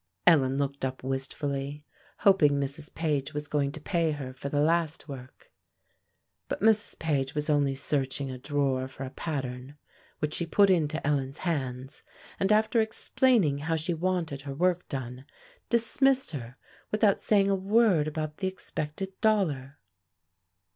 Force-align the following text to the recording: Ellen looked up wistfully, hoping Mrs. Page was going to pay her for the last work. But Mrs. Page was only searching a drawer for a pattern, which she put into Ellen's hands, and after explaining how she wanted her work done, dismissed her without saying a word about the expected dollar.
Ellen 0.25 0.57
looked 0.57 0.83
up 0.83 1.03
wistfully, 1.03 1.85
hoping 2.21 2.53
Mrs. 2.53 2.91
Page 2.95 3.35
was 3.35 3.47
going 3.47 3.71
to 3.73 3.79
pay 3.79 4.09
her 4.13 4.33
for 4.33 4.49
the 4.49 4.59
last 4.59 5.07
work. 5.07 5.51
But 6.49 6.59
Mrs. 6.59 6.97
Page 6.97 7.35
was 7.35 7.51
only 7.51 7.75
searching 7.75 8.31
a 8.31 8.39
drawer 8.39 8.87
for 8.87 9.03
a 9.03 9.11
pattern, 9.11 9.75
which 10.17 10.33
she 10.33 10.47
put 10.47 10.71
into 10.71 11.05
Ellen's 11.05 11.37
hands, 11.45 12.01
and 12.39 12.51
after 12.51 12.81
explaining 12.81 13.59
how 13.59 13.75
she 13.75 13.93
wanted 13.93 14.41
her 14.41 14.55
work 14.55 14.89
done, 14.89 15.25
dismissed 15.69 16.31
her 16.31 16.57
without 16.89 17.21
saying 17.21 17.51
a 17.51 17.55
word 17.55 18.07
about 18.07 18.37
the 18.37 18.47
expected 18.47 19.13
dollar. 19.21 19.77